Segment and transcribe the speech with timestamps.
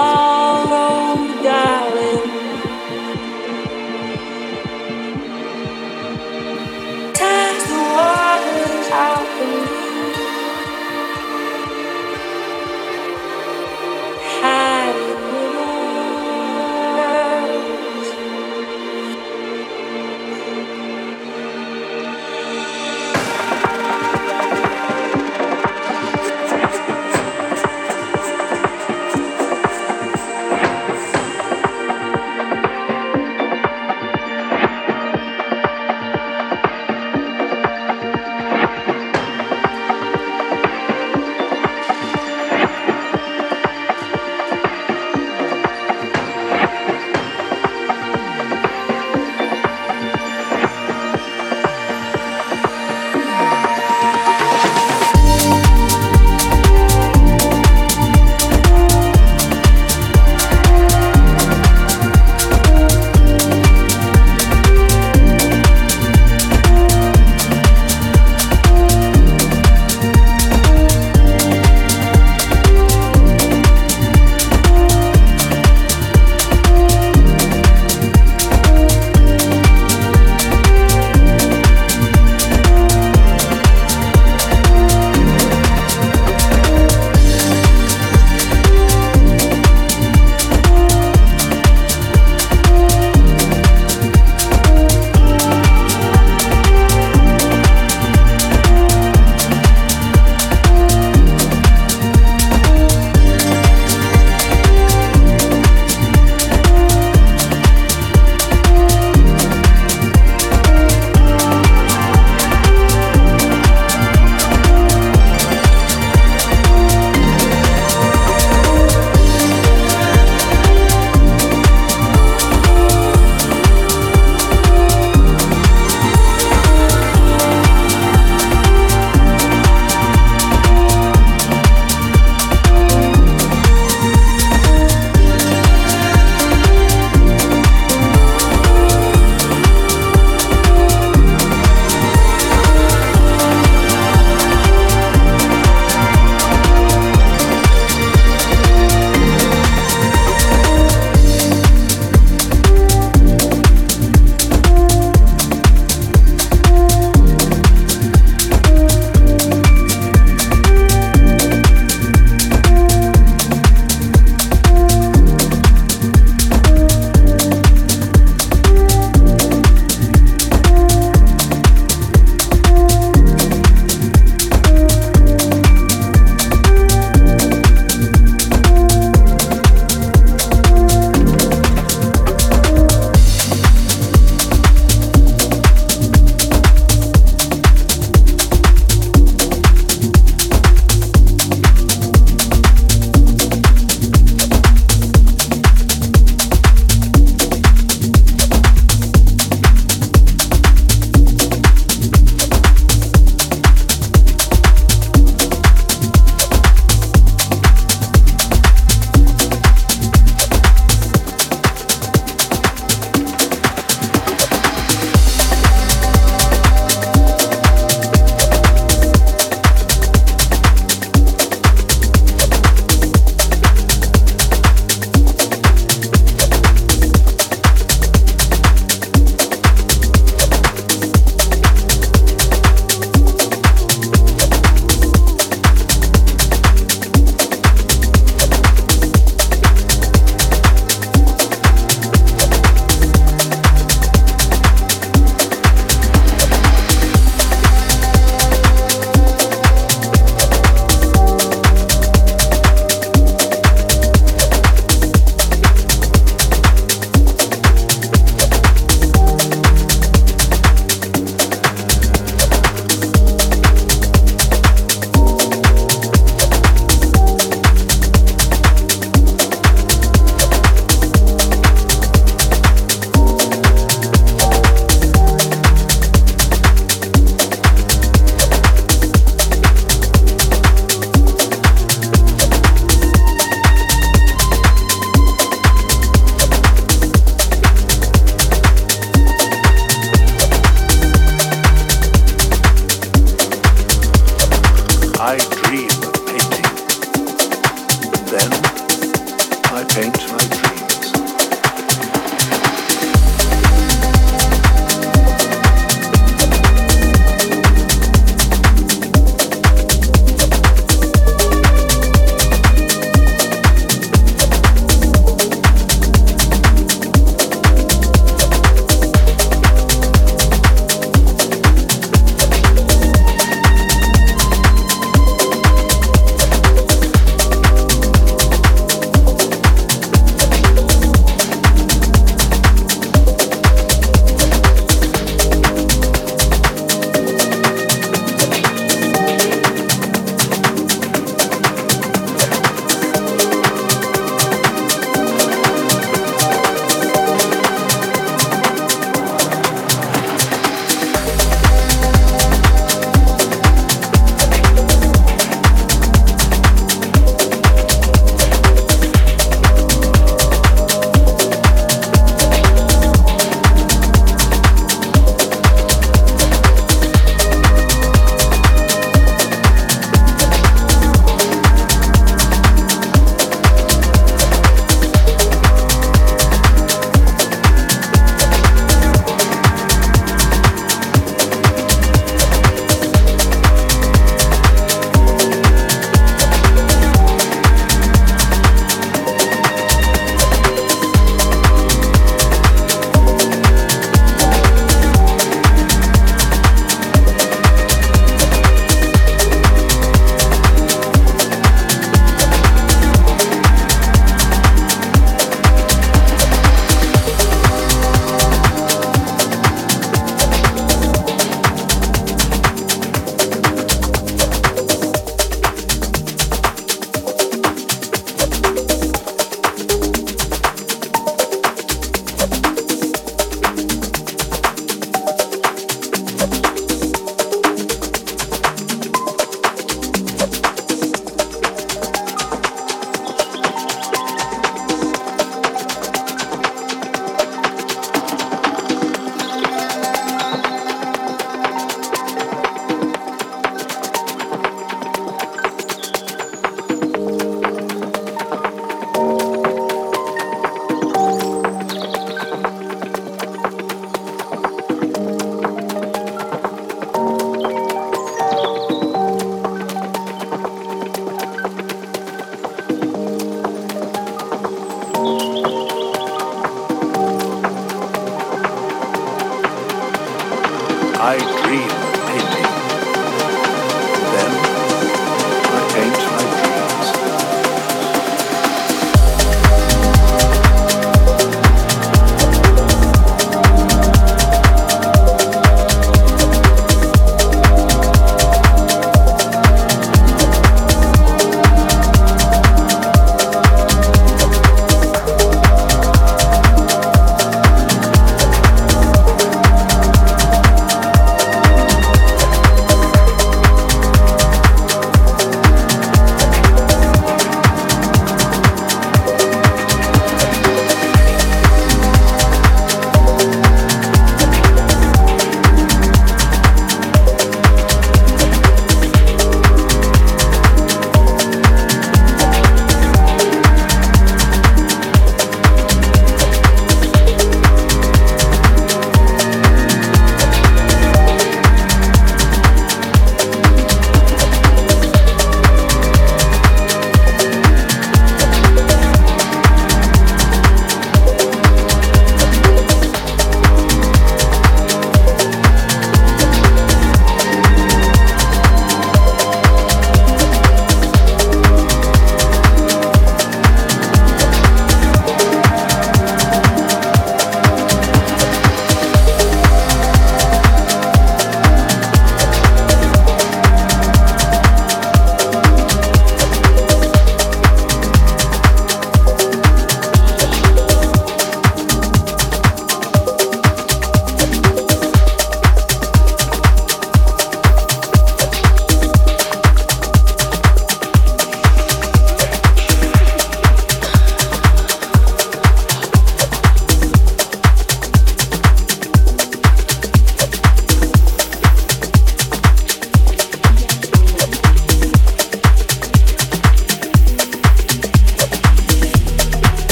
[0.00, 0.29] love.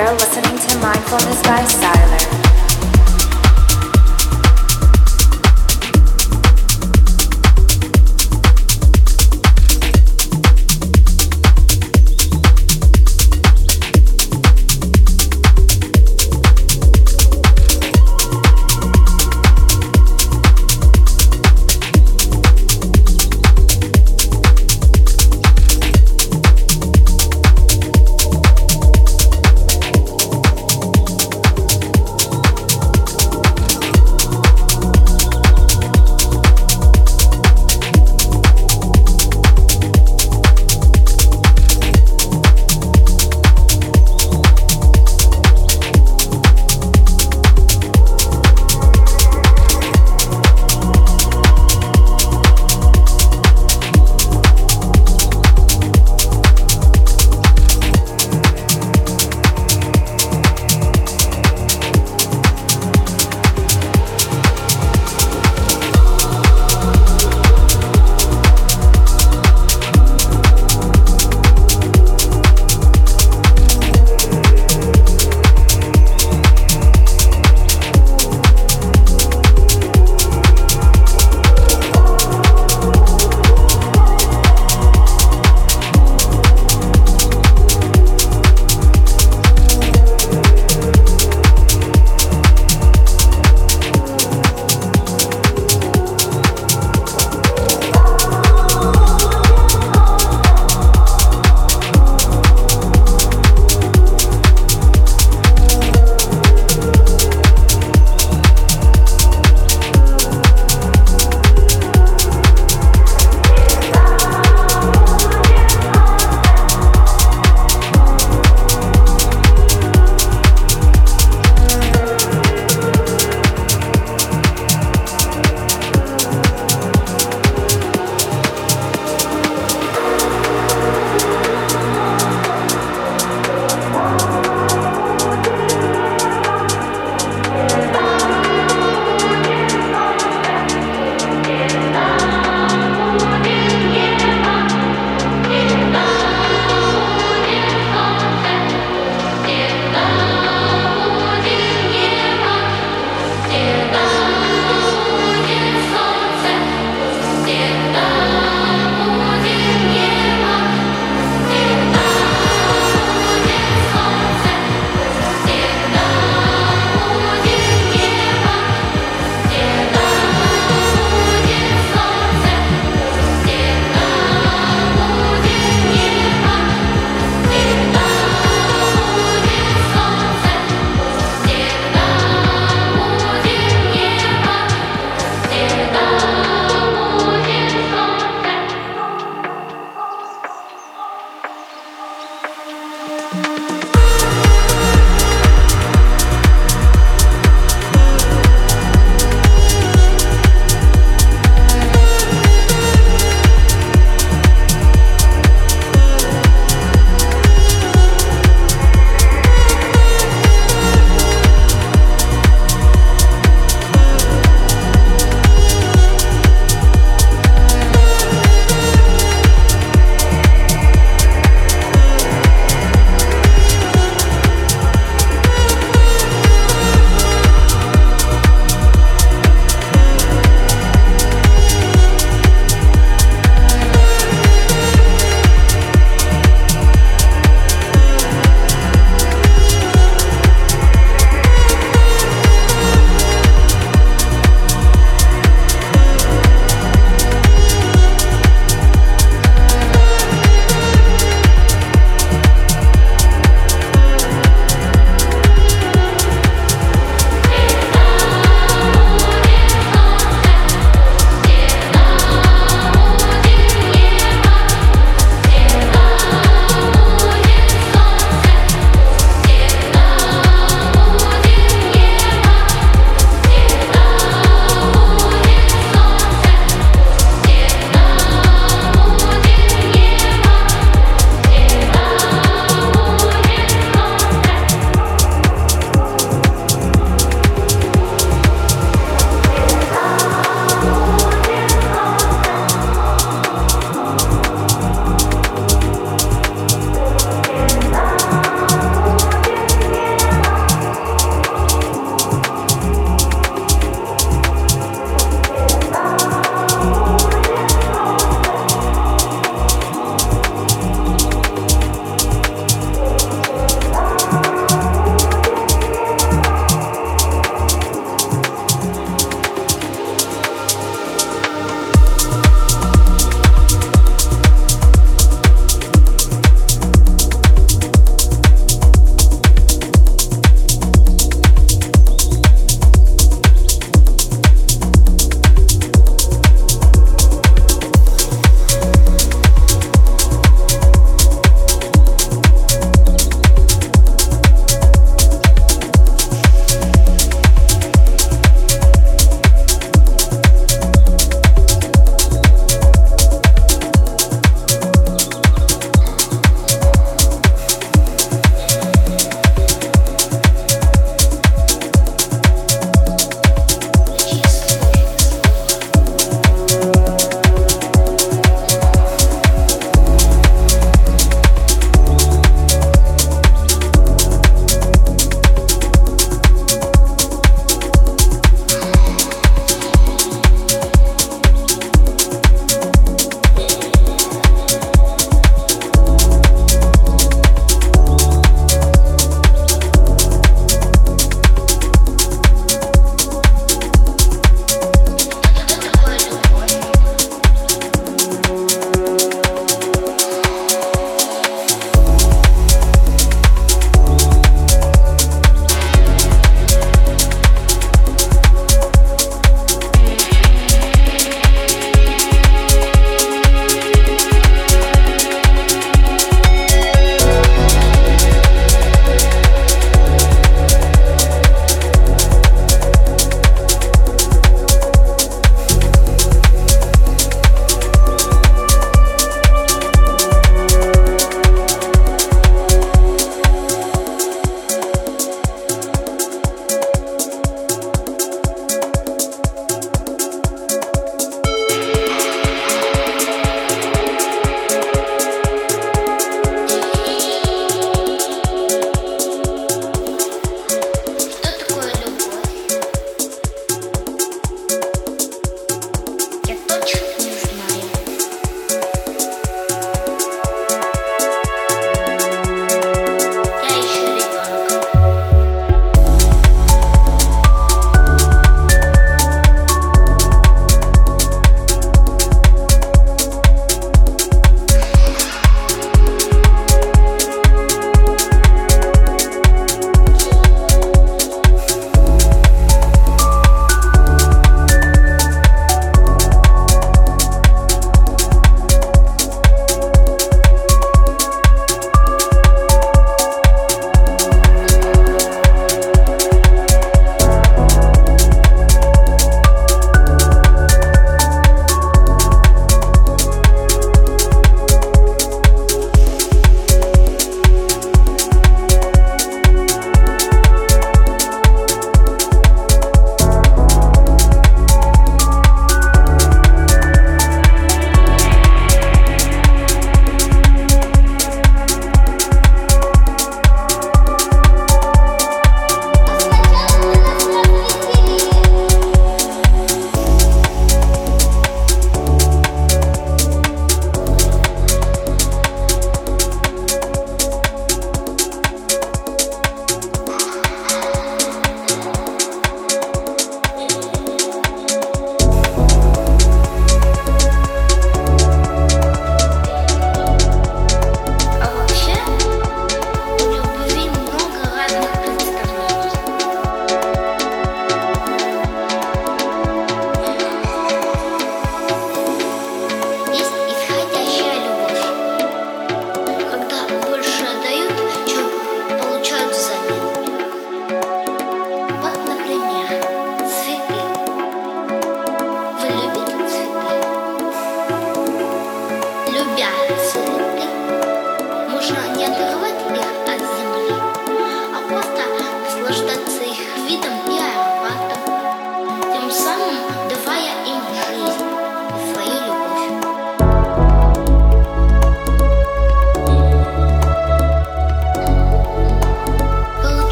[0.00, 2.39] You're listening to Mindfulness by Styler.